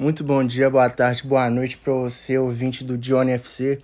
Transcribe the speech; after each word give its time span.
Muito 0.00 0.24
bom 0.24 0.42
dia, 0.42 0.70
boa 0.70 0.88
tarde, 0.88 1.22
boa 1.24 1.50
noite 1.50 1.76
para 1.76 1.92
você, 1.92 2.38
ouvinte 2.38 2.82
do 2.82 2.96
Johnny 2.96 3.32
FC. 3.32 3.78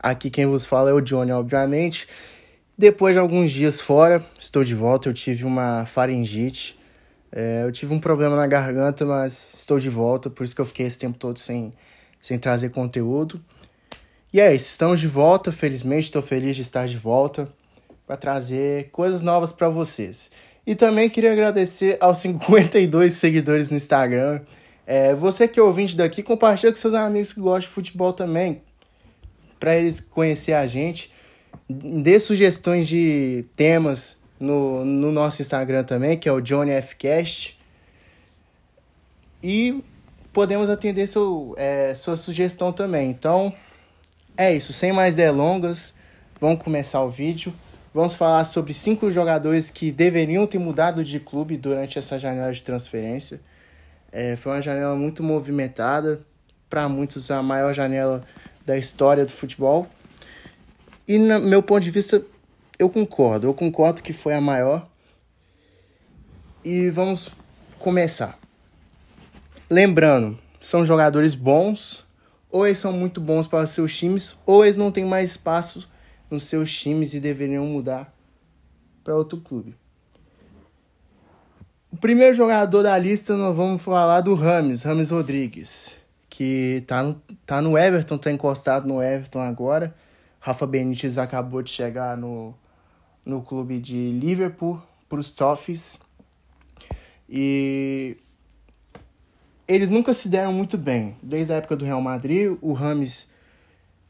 Aqui 0.00 0.28
quem 0.28 0.44
vos 0.44 0.64
fala 0.64 0.90
é 0.90 0.92
o 0.92 1.00
Johnny, 1.00 1.30
obviamente. 1.30 2.08
Depois 2.76 3.14
de 3.14 3.20
alguns 3.20 3.52
dias 3.52 3.80
fora, 3.80 4.20
estou 4.36 4.64
de 4.64 4.74
volta. 4.74 5.08
Eu 5.08 5.14
tive 5.14 5.44
uma 5.44 5.86
faringite. 5.86 6.76
É, 7.30 7.62
eu 7.62 7.70
tive 7.70 7.94
um 7.94 8.00
problema 8.00 8.34
na 8.34 8.48
garganta, 8.48 9.06
mas 9.06 9.54
estou 9.60 9.78
de 9.78 9.88
volta, 9.88 10.28
por 10.28 10.42
isso 10.42 10.56
que 10.56 10.60
eu 10.60 10.66
fiquei 10.66 10.86
esse 10.86 10.98
tempo 10.98 11.16
todo 11.16 11.38
sem, 11.38 11.72
sem 12.20 12.36
trazer 12.36 12.70
conteúdo. 12.70 13.40
E 14.32 14.40
é 14.40 14.52
isso, 14.52 14.70
estamos 14.70 14.98
de 14.98 15.06
volta, 15.06 15.52
felizmente, 15.52 16.06
estou 16.06 16.20
feliz 16.20 16.56
de 16.56 16.62
estar 16.62 16.88
de 16.88 16.98
volta 16.98 17.48
para 18.08 18.16
trazer 18.16 18.90
coisas 18.90 19.22
novas 19.22 19.52
para 19.52 19.68
vocês. 19.68 20.32
E 20.66 20.74
também 20.74 21.08
queria 21.08 21.30
agradecer 21.30 21.96
aos 22.00 22.18
52 22.26 23.14
seguidores 23.14 23.70
no 23.70 23.76
Instagram. 23.76 24.40
É, 24.92 25.14
você 25.14 25.46
que 25.46 25.60
é 25.60 25.62
ouvinte 25.62 25.96
daqui, 25.96 26.20
compartilha 26.20 26.72
com 26.72 26.78
seus 26.78 26.94
amigos 26.94 27.32
que 27.32 27.40
gostam 27.40 27.60
de 27.60 27.68
futebol 27.68 28.12
também, 28.12 28.60
para 29.60 29.76
eles 29.76 30.00
conhecer 30.00 30.52
a 30.52 30.66
gente 30.66 31.12
dê 31.68 32.18
sugestões 32.18 32.88
de 32.88 33.44
temas 33.56 34.18
no, 34.38 34.84
no 34.84 35.12
nosso 35.12 35.40
Instagram 35.42 35.84
também, 35.84 36.18
que 36.18 36.28
é 36.28 36.32
o 36.32 36.40
Johnny 36.40 36.80
Fcast. 36.82 37.58
E 39.42 39.82
podemos 40.32 40.68
atender 40.68 41.06
seu, 41.06 41.54
é, 41.56 41.94
sua 41.94 42.16
sugestão 42.16 42.72
também. 42.72 43.10
Então, 43.10 43.54
é 44.36 44.52
isso. 44.52 44.72
Sem 44.72 44.92
mais 44.92 45.14
delongas, 45.14 45.94
vamos 46.40 46.62
começar 46.62 47.02
o 47.02 47.08
vídeo. 47.08 47.52
Vamos 47.94 48.14
falar 48.14 48.44
sobre 48.44 48.72
cinco 48.72 49.10
jogadores 49.10 49.70
que 49.70 49.90
deveriam 49.90 50.46
ter 50.46 50.58
mudado 50.58 51.02
de 51.02 51.18
clube 51.18 51.56
durante 51.56 51.98
essa 51.98 52.18
janela 52.18 52.52
de 52.52 52.62
transferência. 52.62 53.40
É, 54.12 54.36
foi 54.36 54.52
uma 54.52 54.62
janela 54.62 54.96
muito 54.96 55.22
movimentada, 55.22 56.20
para 56.68 56.88
muitos 56.88 57.30
a 57.30 57.42
maior 57.42 57.74
janela 57.74 58.22
da 58.64 58.76
história 58.76 59.24
do 59.24 59.32
futebol. 59.32 59.88
E, 61.06 61.18
no 61.18 61.40
meu 61.40 61.62
ponto 61.62 61.82
de 61.82 61.90
vista, 61.90 62.24
eu 62.78 62.88
concordo. 62.88 63.46
Eu 63.48 63.54
concordo 63.54 64.02
que 64.02 64.12
foi 64.12 64.34
a 64.34 64.40
maior. 64.40 64.88
E 66.64 66.88
vamos 66.90 67.30
começar. 67.78 68.38
Lembrando, 69.68 70.38
são 70.60 70.84
jogadores 70.84 71.34
bons, 71.34 72.04
ou 72.50 72.66
eles 72.66 72.78
são 72.78 72.92
muito 72.92 73.20
bons 73.20 73.46
para 73.46 73.64
os 73.64 73.70
seus 73.70 73.96
times, 73.96 74.36
ou 74.44 74.64
eles 74.64 74.76
não 74.76 74.92
têm 74.92 75.04
mais 75.04 75.30
espaço 75.30 75.88
nos 76.30 76.44
seus 76.44 76.76
times 76.76 77.14
e 77.14 77.20
deveriam 77.20 77.64
mudar 77.66 78.14
para 79.02 79.16
outro 79.16 79.40
clube. 79.40 79.74
O 81.92 81.96
primeiro 81.96 82.32
jogador 82.32 82.84
da 82.84 82.96
lista 82.96 83.36
nós 83.36 83.56
vamos 83.56 83.82
falar 83.82 84.20
do 84.20 84.32
Rames, 84.34 84.84
Rames 84.84 85.10
Rodrigues, 85.10 85.96
que 86.28 86.84
tá 86.86 87.02
no, 87.02 87.20
tá 87.44 87.60
no 87.60 87.76
Everton, 87.76 88.16
tá 88.16 88.30
encostado 88.30 88.86
no 88.86 89.02
Everton 89.02 89.40
agora. 89.40 89.92
Rafa 90.38 90.68
Benítez 90.68 91.18
acabou 91.18 91.62
de 91.62 91.70
chegar 91.70 92.16
no, 92.16 92.54
no 93.24 93.42
clube 93.42 93.80
de 93.80 94.12
Liverpool 94.12 94.80
para 95.08 95.18
os 95.18 95.32
Toffees. 95.32 95.98
E 97.28 98.16
eles 99.66 99.90
nunca 99.90 100.14
se 100.14 100.28
deram 100.28 100.52
muito 100.52 100.78
bem. 100.78 101.16
Desde 101.20 101.52
a 101.52 101.56
época 101.56 101.74
do 101.74 101.84
Real 101.84 102.00
Madrid, 102.00 102.56
o 102.60 102.72
Rames. 102.72 103.28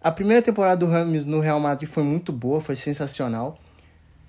A 0.02 0.12
primeira 0.12 0.42
temporada 0.42 0.76
do 0.76 0.86
Rames 0.86 1.24
no 1.24 1.40
Real 1.40 1.58
Madrid 1.58 1.88
foi 1.88 2.02
muito 2.02 2.30
boa, 2.30 2.60
foi 2.60 2.76
sensacional. 2.76 3.58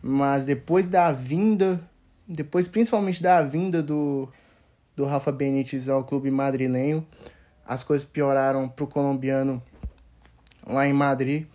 Mas 0.02 0.46
depois 0.46 0.90
da 0.90 1.12
vinda, 1.12 1.82
depois 2.32 2.68
principalmente 2.68 3.22
da 3.22 3.42
vinda 3.42 3.84
do, 3.84 4.30
do 4.96 5.06
Rafa 5.06 5.32
Benítez 5.32 5.90
ao 5.90 6.04
clube 6.04 6.32
madrilenho, 6.32 7.06
as 7.66 7.84
coisas 7.84 8.08
pioraram 8.08 8.68
para 8.68 8.86
o 8.86 8.88
colombiano 8.88 9.62
lá 10.66 10.88
em 10.88 10.94
Madrid. 10.94 11.46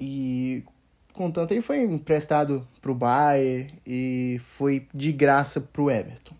E 0.00 0.64
contanto 1.12 1.52
ele 1.52 1.60
foi 1.60 1.82
emprestado 1.82 2.66
para 2.80 2.90
o 2.90 2.94
Bayern 2.94 3.72
e 3.86 4.36
foi 4.40 4.86
de 4.94 5.12
graça 5.12 5.60
para 5.60 5.82
o 5.82 5.90
Everton. 5.90 6.34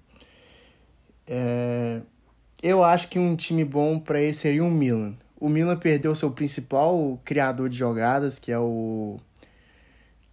É, 1.27 2.01
eu 2.63 2.83
acho 2.83 3.09
que 3.09 3.19
um 3.19 3.37
time 3.37 3.65
bom 3.65 3.99
para 3.99 4.21
ele 4.21 4.35
seria 4.35 4.65
o 4.65 4.71
Milan. 4.71 5.15
O 5.39 5.49
Milan 5.49 5.77
perdeu 5.77 6.15
seu 6.15 6.31
principal 6.31 7.21
criador 7.25 7.69
de 7.69 7.77
jogadas, 7.77 8.39
que 8.39 8.53
é 8.53 8.59
o 8.59 9.19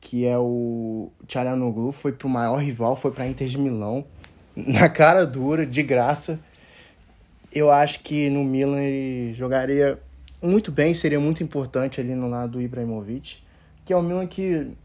que 0.10 0.26
é 0.26 0.36
o 0.40 1.12
Tcharanoglu, 1.28 1.92
foi 1.92 2.12
pro 2.12 2.28
maior 2.28 2.56
rival, 2.56 2.96
foi 2.96 3.12
para 3.12 3.28
Inter 3.28 3.48
de 3.48 3.60
Milão, 3.60 4.04
na 4.56 4.90
cara 4.90 5.24
dura, 5.24 5.68
de 5.68 5.84
graça. 5.84 6.40
Eu 7.54 7.70
acho 7.70 8.00
que 8.00 8.28
no 8.28 8.44
Milan 8.44 8.82
ele 8.82 9.36
jogaria 9.36 10.00
muito 10.42 10.72
bem, 10.72 10.96
seria 10.96 11.20
muito 11.20 11.44
importante 11.44 12.02
ali 12.02 12.16
no 12.16 12.28
lado 12.28 12.54
do 12.54 12.62
Ibrahimovic, 12.62 13.44
que 13.86 13.94
é 13.94 13.96
o 13.96 14.02
Milan 14.02 14.26
que 14.26 14.76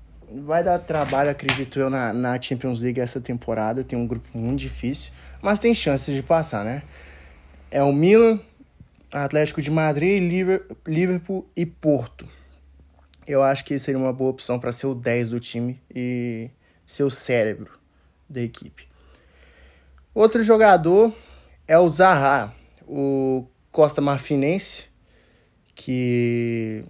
vai 0.45 0.63
dar 0.63 0.79
trabalho, 0.79 1.31
acredito 1.31 1.81
eu, 1.81 1.89
na, 1.89 2.13
na 2.13 2.39
Champions 2.39 2.83
League 2.83 3.01
essa 3.01 3.19
temporada. 3.19 3.83
Tem 3.83 3.99
um 3.99 4.07
grupo 4.07 4.29
muito 4.35 4.61
difícil, 4.61 5.11
mas 5.41 5.59
tem 5.59 5.73
chances 5.73 6.15
de 6.15 6.23
passar, 6.23 6.67
né? 6.67 6.83
É 7.71 7.83
o 7.83 7.95
Milan, 7.95 8.39
Atlético 9.11 9.63
de 9.63 9.71
Madrid, 9.71 10.23
Liverpool 10.87 11.49
e 11.57 11.65
Porto. 11.65 12.29
Eu 13.27 13.43
acho 13.43 13.65
que 13.65 13.79
seria 13.79 13.99
uma 13.99 14.13
boa 14.13 14.31
opção 14.31 14.59
para 14.59 14.73
ser 14.73 14.87
o 14.87 14.95
10 14.95 15.31
do 15.31 15.41
time 15.41 15.81
e 15.95 16.51
ser 16.87 17.05
o 17.05 17.11
cérebro 17.11 17.79
da 18.29 18.41
equipe. 18.41 18.87
Outro 20.15 20.43
jogador 20.43 21.13
é 21.67 21.79
o 21.79 21.89
Zaha, 21.89 22.55
o 22.87 23.47
Costa 23.73 24.01
Marfinense, 24.01 24.85
que 25.75 26.85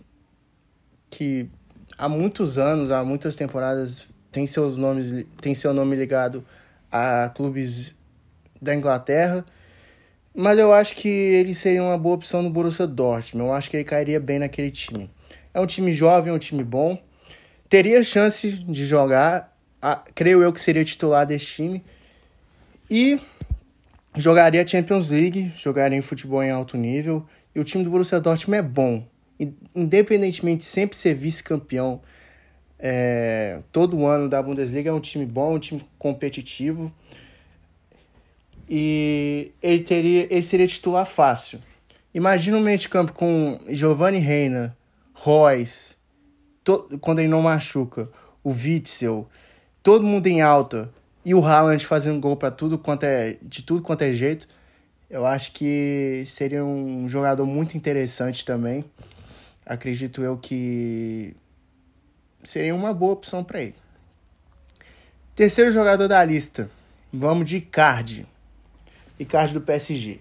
que 1.08 1.48
há 1.96 2.08
muitos 2.08 2.58
anos, 2.58 2.90
há 2.90 3.04
muitas 3.04 3.36
temporadas 3.36 4.12
tem 4.32 4.46
seus 4.46 4.76
nomes 4.76 5.24
tem 5.40 5.54
seu 5.54 5.72
nome 5.72 5.94
ligado 5.94 6.44
a 6.90 7.30
clubes 7.34 7.94
da 8.60 8.74
Inglaterra, 8.74 9.44
mas 10.34 10.58
eu 10.58 10.72
acho 10.72 10.96
que 10.96 11.08
ele 11.08 11.54
seria 11.54 11.82
uma 11.82 11.96
boa 11.96 12.16
opção 12.16 12.42
no 12.42 12.50
Borussia 12.50 12.86
Dortmund. 12.86 13.48
Eu 13.48 13.54
acho 13.54 13.70
que 13.70 13.76
ele 13.76 13.84
cairia 13.84 14.18
bem 14.18 14.40
naquele 14.40 14.70
time. 14.70 15.08
É 15.54 15.60
um 15.60 15.66
time 15.66 15.92
jovem, 15.92 16.32
é 16.32 16.34
um 16.34 16.38
time 16.38 16.64
bom. 16.64 17.00
Teria 17.68 18.02
chance 18.02 18.50
de 18.50 18.84
jogar, 18.84 19.56
creio 20.14 20.42
eu 20.42 20.52
que 20.52 20.60
seria 20.60 20.84
titular 20.84 21.24
desse 21.24 21.46
time. 21.46 21.84
E 22.90 23.20
jogaria 24.16 24.66
Champions 24.66 25.10
League, 25.10 25.52
jogaria 25.56 25.96
em 25.96 26.02
futebol 26.02 26.42
em 26.42 26.50
alto 26.50 26.76
nível 26.76 27.24
e 27.54 27.60
o 27.60 27.64
time 27.64 27.84
do 27.84 27.90
Borussia 27.90 28.20
Dortmund 28.20 28.58
é 28.58 28.62
bom. 28.62 29.06
Independentemente 29.74 30.58
de 30.58 30.64
sempre 30.64 30.96
ser 30.96 31.14
vice-campeão 31.14 32.00
é, 32.78 33.62
todo 33.72 34.04
ano 34.06 34.28
da 34.28 34.42
Bundesliga, 34.42 34.90
é 34.90 34.92
um 34.92 35.00
time 35.00 35.24
bom, 35.24 35.54
um 35.54 35.58
time 35.58 35.80
competitivo. 35.98 36.92
E 38.68 39.52
ele, 39.62 39.82
teria, 39.82 40.26
ele 40.30 40.42
seria 40.42 40.66
titular 40.66 41.06
fácil. 41.06 41.60
Imagina 42.12 42.56
um 42.56 42.60
meio 42.60 42.78
de 42.78 42.88
campo 42.88 43.12
com 43.12 43.58
Giovanni 43.68 44.18
Reina, 44.18 44.76
Royce, 45.14 45.94
to, 46.62 46.98
quando 47.00 47.20
ele 47.20 47.28
não 47.28 47.40
machuca, 47.40 48.08
o 48.42 48.50
Witzel, 48.50 49.28
todo 49.82 50.04
mundo 50.04 50.26
em 50.26 50.42
alta, 50.42 50.92
e 51.24 51.34
o 51.34 51.44
Haaland 51.44 51.86
fazendo 51.86 52.20
gol 52.20 52.36
para 52.36 52.50
tudo 52.50 52.76
quanto 52.76 53.04
é, 53.04 53.38
de 53.40 53.62
tudo 53.62 53.80
quanto 53.80 54.02
é 54.02 54.12
jeito. 54.12 54.46
Eu 55.08 55.24
acho 55.24 55.52
que 55.52 56.24
seria 56.26 56.64
um 56.64 57.08
jogador 57.08 57.46
muito 57.46 57.76
interessante 57.76 58.44
também. 58.44 58.84
Acredito 59.64 60.22
eu 60.22 60.36
que 60.36 61.34
seria 62.42 62.74
uma 62.74 62.92
boa 62.92 63.14
opção 63.14 63.42
para 63.42 63.62
ele. 63.62 63.74
Terceiro 65.34 65.70
jogador 65.70 66.08
da 66.08 66.22
lista. 66.22 66.70
Vamos 67.12 67.48
de 67.48 67.56
Icardi. 67.56 68.26
Icardi 69.18 69.54
do 69.54 69.60
PSG. 69.60 70.20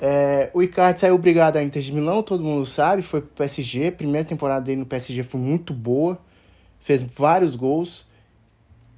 É, 0.00 0.50
o 0.52 0.62
Icardi 0.62 1.00
saiu 1.00 1.14
obrigado 1.14 1.56
à 1.56 1.62
Inter 1.62 1.82
de 1.82 1.92
Milão, 1.92 2.22
todo 2.22 2.42
mundo 2.42 2.66
sabe, 2.66 3.02
foi 3.02 3.20
pro 3.20 3.30
PSG. 3.30 3.92
Primeira 3.92 4.26
temporada 4.26 4.64
dele 4.64 4.80
no 4.80 4.86
PSG 4.86 5.22
foi 5.22 5.40
muito 5.40 5.72
boa, 5.72 6.18
fez 6.80 7.02
vários 7.02 7.56
gols. 7.56 8.06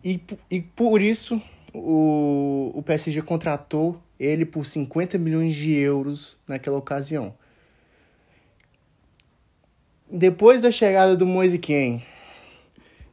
E, 0.04 0.20
e 0.50 0.60
por 0.60 1.00
isso 1.00 1.40
o, 1.72 2.72
o 2.74 2.82
PSG 2.82 3.22
contratou 3.22 4.00
ele 4.18 4.44
por 4.44 4.64
50 4.64 5.18
milhões 5.18 5.54
de 5.54 5.72
euros 5.72 6.38
naquela 6.46 6.78
ocasião. 6.78 7.34
Depois 10.10 10.62
da 10.62 10.70
chegada 10.70 11.16
do 11.16 11.26
Moise 11.26 11.58
Ken, 11.58 12.00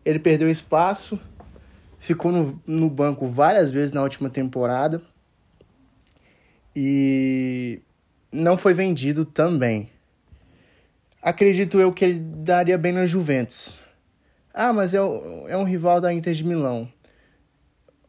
ele 0.06 0.20
perdeu 0.20 0.50
espaço, 0.50 1.20
ficou 2.00 2.32
no, 2.32 2.62
no 2.66 2.90
banco 2.90 3.26
várias 3.26 3.72
vezes 3.72 3.92
na 3.92 4.04
última 4.04 4.30
temporada 4.30 5.02
e 6.76 7.43
não 8.34 8.58
foi 8.58 8.74
vendido 8.74 9.24
também. 9.24 9.90
Acredito 11.22 11.80
eu 11.80 11.94
que 11.94 12.04
ele 12.04 12.20
daria 12.20 12.78
bem 12.78 12.92
na 12.92 13.06
Juventus. 13.06 13.80
Ah, 14.54 14.74
mas 14.74 14.94
é, 14.94 14.98
é 14.98 15.56
um 15.56 15.64
rival 15.64 16.02
da 16.02 16.12
Inter 16.12 16.34
de 16.34 16.44
Milão 16.44 16.92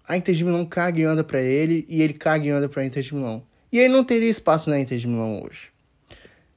a 0.07 0.17
Inter 0.17 0.35
de 0.35 0.45
Milão 0.45 0.65
caga 0.65 1.01
e 1.01 1.05
anda 1.05 1.25
para 1.25 1.41
ele 1.41 1.87
e 1.89 2.03
ele 2.03 2.13
caga 2.13 2.47
e 2.47 2.51
anda 2.51 2.69
para 2.69 2.83
a 2.83 2.87
Inter 2.87 3.03
de 3.03 3.15
Milão. 3.15 3.43
E 3.73 3.79
ele 3.79 3.89
não 3.93 4.05
teria 4.05 4.29
espaço 4.29 4.71
na 4.71 4.79
Inter 4.79 4.99
de 4.99 5.09
Milão 5.09 5.43
hoje. 5.43 5.71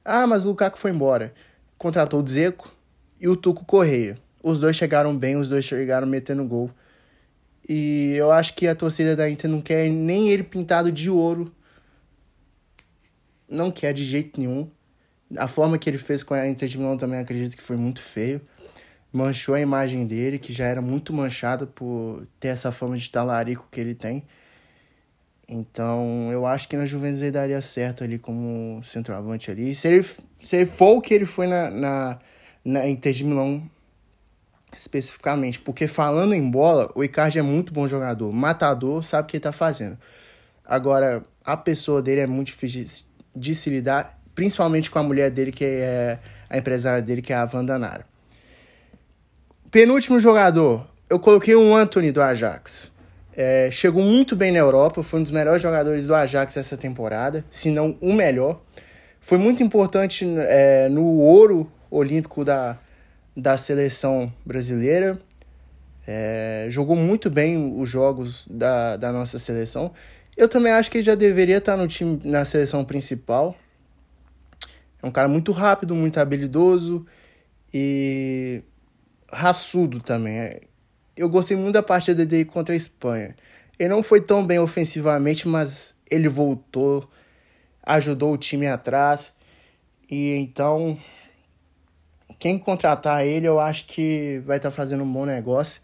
Ah, 0.04 0.26
mas 0.26 0.44
o 0.44 0.48
Lukaku 0.48 0.78
foi 0.78 0.90
embora. 0.90 1.32
Contratou 1.76 2.20
o 2.20 2.22
Dzeko 2.22 2.72
e 3.20 3.26
o 3.26 3.36
Tuco 3.36 3.64
Correia. 3.64 4.18
Os 4.42 4.60
dois 4.60 4.76
chegaram 4.76 5.16
bem, 5.16 5.36
os 5.36 5.48
dois 5.48 5.64
chegaram 5.64 6.06
metendo 6.06 6.44
gol. 6.44 6.70
E 7.68 8.14
eu 8.16 8.30
acho 8.30 8.54
que 8.54 8.66
a 8.66 8.74
torcida 8.74 9.16
da 9.16 9.28
Inter 9.28 9.50
não 9.50 9.60
quer 9.60 9.88
nem 9.88 10.28
ele 10.28 10.42
pintado 10.42 10.92
de 10.92 11.10
ouro. 11.10 11.52
Não 13.48 13.70
quer 13.70 13.92
de 13.92 14.04
jeito 14.04 14.38
nenhum. 14.38 14.70
A 15.36 15.48
forma 15.48 15.78
que 15.78 15.88
ele 15.88 15.98
fez 15.98 16.22
com 16.22 16.34
a 16.34 16.46
Inter 16.46 16.68
de 16.68 16.78
Milão 16.78 16.96
também 16.96 17.18
acredito 17.18 17.56
que 17.56 17.62
foi 17.62 17.76
muito 17.76 18.00
feio. 18.00 18.40
Manchou 19.12 19.54
a 19.54 19.60
imagem 19.60 20.06
dele, 20.06 20.38
que 20.38 20.52
já 20.52 20.66
era 20.66 20.82
muito 20.82 21.12
manchada 21.12 21.66
por 21.66 22.26
ter 22.38 22.48
essa 22.48 22.70
fama 22.70 22.96
de 22.96 23.10
talarico 23.10 23.66
que 23.70 23.80
ele 23.80 23.94
tem. 23.94 24.22
Então, 25.48 26.30
eu 26.30 26.44
acho 26.46 26.68
que 26.68 26.76
na 26.76 26.84
Juventus 26.84 27.22
ele 27.22 27.30
daria 27.30 27.60
certo 27.62 28.04
ali 28.04 28.18
como 28.18 28.82
centroavante 28.84 29.50
ali. 29.50 29.74
Se 29.74 29.88
ele, 29.88 30.06
se 30.42 30.56
ele 30.56 30.66
for 30.66 30.98
o 30.98 31.00
que 31.00 31.14
ele 31.14 31.24
foi 31.24 31.46
na, 31.46 31.70
na, 31.70 32.18
na 32.62 32.86
Inter 32.86 33.14
de 33.14 33.24
Milão, 33.24 33.68
especificamente. 34.76 35.58
Porque 35.60 35.86
falando 35.86 36.34
em 36.34 36.50
bola, 36.50 36.90
o 36.94 37.02
Icardi 37.02 37.38
é 37.38 37.42
muito 37.42 37.72
bom 37.72 37.88
jogador. 37.88 38.30
Matador, 38.32 39.02
sabe 39.02 39.24
o 39.24 39.26
que 39.26 39.36
ele 39.36 39.42
tá 39.42 39.52
fazendo. 39.52 39.98
Agora, 40.64 41.24
a 41.44 41.56
pessoa 41.56 42.02
dele 42.02 42.20
é 42.20 42.26
muito 42.26 42.48
difícil 42.48 43.07
de 43.34 43.54
se 43.54 43.70
lidar, 43.70 44.18
principalmente 44.34 44.90
com 44.90 44.98
a 44.98 45.02
mulher 45.02 45.30
dele, 45.30 45.52
que 45.52 45.64
é 45.64 46.18
a 46.48 46.58
empresária 46.58 47.02
dele, 47.02 47.22
que 47.22 47.32
é 47.32 47.36
a 47.36 47.48
Wanda 47.52 47.78
Nara. 47.78 48.04
Penúltimo 49.70 50.18
jogador, 50.18 50.86
eu 51.10 51.18
coloquei 51.18 51.54
o 51.54 51.74
Anthony 51.74 52.10
do 52.10 52.22
Ajax. 52.22 52.90
É, 53.36 53.70
chegou 53.70 54.02
muito 54.02 54.34
bem 54.34 54.50
na 54.50 54.58
Europa, 54.58 55.02
foi 55.02 55.20
um 55.20 55.22
dos 55.22 55.30
melhores 55.30 55.62
jogadores 55.62 56.06
do 56.06 56.14
Ajax 56.14 56.56
essa 56.56 56.76
temporada, 56.76 57.44
se 57.50 57.70
não 57.70 57.96
o 58.00 58.12
melhor. 58.12 58.60
Foi 59.20 59.38
muito 59.38 59.62
importante 59.62 60.26
é, 60.38 60.88
no 60.88 61.18
ouro 61.18 61.70
olímpico 61.90 62.44
da, 62.44 62.78
da 63.36 63.56
seleção 63.56 64.32
brasileira. 64.44 65.18
É, 66.06 66.66
jogou 66.70 66.96
muito 66.96 67.28
bem 67.28 67.78
os 67.78 67.88
jogos 67.88 68.46
da, 68.48 68.96
da 68.96 69.12
nossa 69.12 69.38
seleção. 69.38 69.92
Eu 70.38 70.48
também 70.48 70.70
acho 70.70 70.88
que 70.88 70.98
ele 70.98 71.02
já 71.02 71.16
deveria 71.16 71.58
estar 71.58 71.76
no 71.76 71.88
time, 71.88 72.20
na 72.24 72.44
seleção 72.44 72.84
principal. 72.84 73.56
É 75.02 75.04
um 75.04 75.10
cara 75.10 75.26
muito 75.26 75.50
rápido, 75.50 75.96
muito 75.96 76.20
habilidoso 76.20 77.04
e 77.74 78.62
raçudo 79.32 79.98
também. 79.98 80.38
É, 80.38 80.60
eu 81.16 81.28
gostei 81.28 81.56
muito 81.56 81.72
da 81.72 81.82
partida 81.82 82.24
dele 82.24 82.44
contra 82.44 82.72
a 82.72 82.76
Espanha. 82.76 83.34
Ele 83.76 83.88
não 83.88 84.00
foi 84.00 84.20
tão 84.20 84.46
bem 84.46 84.60
ofensivamente, 84.60 85.48
mas 85.48 85.92
ele 86.08 86.28
voltou, 86.28 87.10
ajudou 87.82 88.32
o 88.32 88.38
time 88.38 88.68
atrás. 88.68 89.34
E 90.08 90.36
então, 90.36 90.96
quem 92.38 92.56
contratar 92.56 93.26
ele, 93.26 93.48
eu 93.48 93.58
acho 93.58 93.86
que 93.86 94.40
vai 94.46 94.58
estar 94.58 94.70
fazendo 94.70 95.02
um 95.02 95.12
bom 95.12 95.26
negócio. 95.26 95.82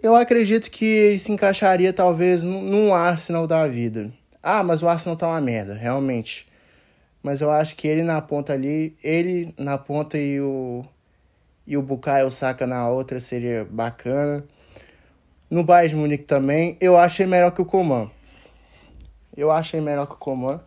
Eu 0.00 0.14
acredito 0.14 0.70
que 0.70 0.84
ele 0.84 1.18
se 1.18 1.32
encaixaria 1.32 1.92
talvez 1.92 2.42
num 2.42 2.94
Arsenal 2.94 3.48
da 3.48 3.66
vida. 3.66 4.12
Ah, 4.40 4.62
mas 4.62 4.80
o 4.80 4.88
Arsenal 4.88 5.16
tá 5.16 5.26
uma 5.26 5.40
merda, 5.40 5.74
realmente. 5.74 6.46
Mas 7.20 7.40
eu 7.40 7.50
acho 7.50 7.74
que 7.74 7.88
ele 7.88 8.04
na 8.04 8.22
ponta 8.22 8.52
ali, 8.52 8.96
ele 9.02 9.52
na 9.58 9.76
ponta 9.76 10.16
e 10.16 10.40
o 10.40 10.84
e 11.66 11.76
o 11.76 11.82
Bukayo 11.82 12.30
Saka 12.30 12.66
na 12.66 12.88
outra 12.88 13.20
seria 13.20 13.66
bacana. 13.68 14.44
No 15.50 15.64
Bayern 15.64 15.90
de 15.90 15.96
Munique 15.96 16.24
também, 16.24 16.76
eu 16.80 16.96
achei 16.96 17.26
melhor 17.26 17.50
que 17.50 17.60
o 17.60 17.64
Coman. 17.64 18.10
Eu 19.36 19.50
achei 19.50 19.80
melhor 19.80 20.06
que 20.06 20.14
o 20.14 20.18
Coman. 20.18 20.60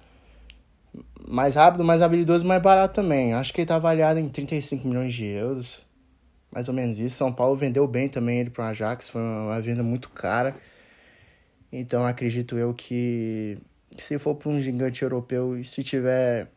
Mais 1.27 1.55
rápido, 1.55 1.83
mais 1.83 2.01
habilidoso, 2.01 2.45
mais 2.45 2.61
barato 2.61 2.95
também. 2.95 3.33
Acho 3.33 3.53
que 3.53 3.61
ele 3.61 3.67
tá 3.67 3.75
avaliado 3.75 4.19
em 4.19 4.27
35 4.27 4.87
milhões 4.87 5.13
de 5.13 5.25
euros. 5.25 5.81
Mais 6.51 6.67
ou 6.67 6.73
menos 6.73 6.99
isso. 6.99 7.15
São 7.15 7.31
Paulo 7.31 7.55
vendeu 7.55 7.87
bem 7.87 8.09
também 8.09 8.39
ele 8.39 8.49
para 8.49 8.65
o 8.65 8.67
Ajax. 8.67 9.09
Foi 9.09 9.21
uma 9.21 9.59
venda 9.61 9.81
muito 9.81 10.09
cara. 10.09 10.55
Então 11.71 12.05
acredito 12.05 12.57
eu 12.57 12.73
que 12.73 13.57
se 13.97 14.17
for 14.17 14.35
para 14.35 14.49
um 14.49 14.59
gigante 14.59 15.03
europeu 15.03 15.57
e 15.57 15.63
se 15.63 15.83
tiver 15.83 16.49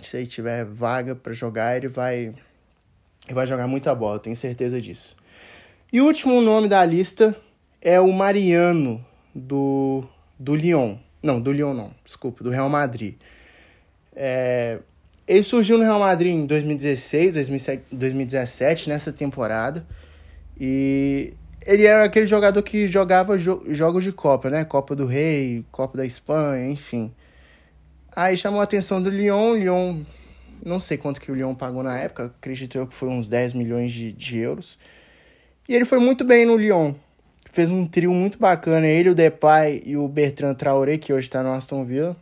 se 0.00 0.16
ele 0.16 0.26
tiver 0.26 0.64
vaga 0.64 1.14
para 1.14 1.32
jogar, 1.32 1.76
ele 1.76 1.88
vai 1.88 2.34
e 3.28 3.32
vai 3.32 3.46
jogar 3.46 3.66
muita 3.66 3.94
bola, 3.94 4.18
tenho 4.18 4.36
certeza 4.36 4.80
disso. 4.80 5.14
E 5.92 6.00
o 6.00 6.06
último 6.06 6.40
nome 6.40 6.68
da 6.68 6.84
lista 6.84 7.36
é 7.80 8.00
o 8.00 8.12
Mariano, 8.12 9.04
do, 9.34 10.04
do 10.38 10.54
Lyon. 10.54 10.96
Não, 11.22 11.40
do 11.40 11.52
Lyon 11.52 11.74
não, 11.74 11.94
desculpa, 12.04 12.42
do 12.42 12.50
Real 12.50 12.68
Madrid. 12.68 13.14
É, 14.14 14.80
ele 15.26 15.42
surgiu 15.42 15.78
no 15.78 15.84
Real 15.84 16.00
Madrid 16.00 16.32
em 16.32 16.46
2016, 16.46 17.34
2017, 17.90 18.88
nessa 18.88 19.12
temporada. 19.12 19.86
E 20.58 21.34
ele 21.66 21.84
era 21.84 22.04
aquele 22.04 22.26
jogador 22.26 22.62
que 22.62 22.86
jogava 22.86 23.38
jo 23.38 23.62
jogos 23.68 24.04
de 24.04 24.12
Copa, 24.12 24.50
né? 24.50 24.64
Copa 24.64 24.94
do 24.94 25.06
Rei, 25.06 25.64
Copa 25.70 25.96
da 25.96 26.04
Espanha, 26.04 26.70
enfim. 26.70 27.12
Aí 28.14 28.36
chamou 28.36 28.60
a 28.60 28.64
atenção 28.64 29.02
do 29.02 29.08
Lyon. 29.08 29.54
Lyon 29.54 30.02
não 30.64 30.78
sei 30.78 30.96
quanto 30.96 31.20
que 31.20 31.30
o 31.30 31.34
Lyon 31.34 31.54
pagou 31.54 31.82
na 31.82 31.98
época, 31.98 32.26
acredito 32.26 32.78
eu 32.78 32.86
que 32.86 32.94
foi 32.94 33.08
uns 33.08 33.28
10 33.28 33.54
milhões 33.54 33.92
de, 33.92 34.12
de 34.12 34.38
euros. 34.38 34.78
E 35.68 35.74
ele 35.74 35.84
foi 35.84 35.98
muito 35.98 36.24
bem 36.24 36.46
no 36.46 36.56
Lyon. 36.56 36.94
Fez 37.50 37.70
um 37.70 37.84
trio 37.84 38.12
muito 38.12 38.38
bacana, 38.38 38.86
ele, 38.86 39.10
o 39.10 39.14
Depay 39.14 39.82
e 39.84 39.96
o 39.96 40.08
Bertrand 40.08 40.54
Traoré, 40.54 40.96
que 40.96 41.12
hoje 41.12 41.26
está 41.26 41.42
no 41.42 41.50
Aston 41.52 41.84
Villa. 41.84 42.16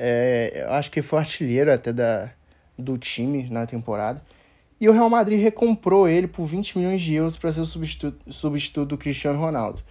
É, 0.00 0.62
eu 0.64 0.72
acho 0.74 0.92
que 0.92 1.02
foi 1.02 1.18
artilheiro 1.18 1.72
até 1.72 1.92
da, 1.92 2.30
do 2.78 2.96
time 2.96 3.48
na 3.50 3.66
temporada. 3.66 4.22
E 4.80 4.88
o 4.88 4.92
Real 4.92 5.10
Madrid 5.10 5.42
recomprou 5.42 6.08
ele 6.08 6.28
por 6.28 6.46
20 6.46 6.78
milhões 6.78 7.00
de 7.00 7.14
euros 7.14 7.36
para 7.36 7.50
ser 7.50 7.62
o 7.62 7.66
substituto, 7.66 8.32
substituto 8.32 8.90
do 8.90 8.96
Cristiano 8.96 9.40
Ronaldo. 9.40 9.82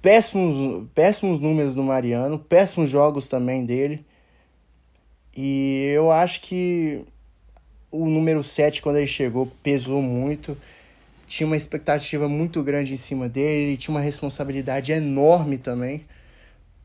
Péssimos, 0.00 0.86
péssimos 0.94 1.40
números 1.40 1.74
do 1.74 1.82
Mariano, 1.82 2.38
péssimos 2.38 2.88
jogos 2.88 3.26
também 3.26 3.66
dele. 3.66 4.06
E 5.36 5.90
eu 5.92 6.12
acho 6.12 6.42
que 6.42 7.04
o 7.90 8.06
número 8.06 8.44
7, 8.44 8.80
quando 8.80 8.98
ele 8.98 9.08
chegou, 9.08 9.50
pesou 9.60 10.00
muito. 10.00 10.56
Tinha 11.26 11.48
uma 11.48 11.56
expectativa 11.56 12.28
muito 12.28 12.62
grande 12.62 12.94
em 12.94 12.98
cima 12.98 13.28
dele, 13.28 13.76
tinha 13.76 13.92
uma 13.92 14.00
responsabilidade 14.00 14.92
enorme 14.92 15.58
também 15.58 16.04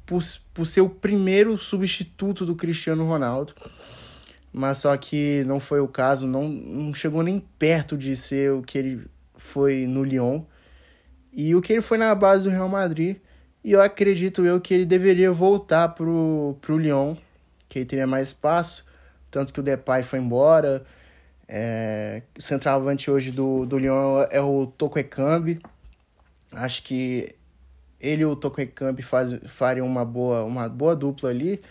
por, 0.09 0.23
por 0.55 0.65
ser 0.65 0.81
o 0.81 0.89
primeiro 0.89 1.55
substituto 1.55 2.43
do 2.43 2.55
Cristiano 2.55 3.05
Ronaldo. 3.05 3.53
Mas 4.51 4.79
só 4.79 4.97
que 4.97 5.43
não 5.45 5.59
foi 5.59 5.79
o 5.79 5.87
caso, 5.87 6.27
não, 6.27 6.49
não 6.49 6.91
chegou 6.95 7.21
nem 7.21 7.39
perto 7.59 7.95
de 7.95 8.15
ser 8.15 8.51
o 8.51 8.63
que 8.63 8.79
ele 8.79 9.05
foi 9.35 9.85
no 9.85 10.03
Lyon. 10.03 10.41
E 11.31 11.53
o 11.53 11.61
que 11.61 11.73
ele 11.73 11.81
foi 11.83 11.99
na 11.99 12.15
base 12.15 12.43
do 12.43 12.49
Real 12.49 12.67
Madrid. 12.67 13.17
E 13.63 13.71
eu 13.71 13.83
acredito 13.83 14.43
eu 14.43 14.59
que 14.59 14.73
ele 14.73 14.85
deveria 14.85 15.31
voltar 15.31 15.89
pro, 15.89 16.57
pro 16.59 16.79
Lyon 16.79 17.15
que 17.67 17.85
teria 17.85 18.07
mais 18.07 18.29
espaço, 18.29 18.83
tanto 19.29 19.53
que 19.53 19.59
o 19.59 19.63
Depay 19.63 20.01
foi 20.01 20.17
embora. 20.17 20.83
É, 21.47 22.23
o 22.35 22.41
centroavante 22.41 23.11
hoje 23.11 23.31
do, 23.31 23.63
do 23.63 23.77
Lyon 23.77 24.25
é 24.31 24.41
o 24.41 24.65
Toko 24.65 24.97
Ekambi. 24.97 25.61
Acho 26.51 26.81
que 26.81 27.35
ele 27.99 28.21
e 28.21 28.25
o 28.25 28.35
Toko 28.35 28.61
Ekambi 28.61 29.01
faz, 29.01 29.35
fariam 29.47 29.85
uma 29.85 30.05
boa, 30.05 30.43
uma 30.43 30.69
boa 30.69 30.95
dupla 30.95 31.29
ali. 31.29 31.61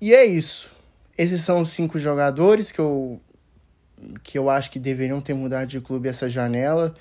E 0.00 0.12
é 0.12 0.24
isso. 0.24 0.70
Esses 1.16 1.40
são 1.42 1.60
os 1.60 1.70
cinco 1.70 1.98
jogadores 1.98 2.72
que 2.72 2.80
eu, 2.80 3.20
que 4.22 4.36
eu 4.36 4.50
acho 4.50 4.70
que 4.70 4.78
deveriam 4.78 5.20
ter 5.20 5.34
mudado 5.34 5.68
de 5.68 5.80
clube 5.80 6.08
essa 6.08 6.28
janela. 6.28 6.94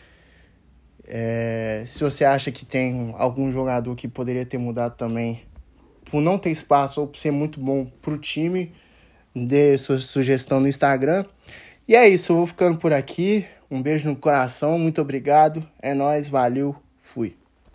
É, 1.05 1.83
se 1.85 2.01
você 2.03 2.23
acha 2.23 2.51
que 2.51 2.65
tem 2.65 3.13
algum 3.17 3.51
jogador 3.51 3.95
que 3.95 4.07
poderia 4.07 4.45
ter 4.45 4.57
mudado 4.57 4.95
também, 4.95 5.41
por 6.05 6.21
não 6.21 6.37
ter 6.37 6.51
espaço 6.51 7.01
ou 7.01 7.07
por 7.07 7.17
ser 7.17 7.31
muito 7.31 7.59
bom 7.59 7.85
pro 8.01 8.17
time, 8.17 8.71
dê 9.35 9.77
sua 9.77 9.99
sugestão 9.99 10.59
no 10.59 10.67
Instagram. 10.67 11.25
E 11.87 11.95
é 11.95 12.07
isso, 12.07 12.31
eu 12.31 12.37
vou 12.37 12.45
ficando 12.45 12.77
por 12.77 12.93
aqui. 12.93 13.45
Um 13.69 13.81
beijo 13.81 14.07
no 14.07 14.15
coração, 14.15 14.77
muito 14.77 15.01
obrigado. 15.01 15.67
É 15.81 15.93
nós, 15.93 16.29
valeu, 16.29 16.75
fui. 16.99 17.35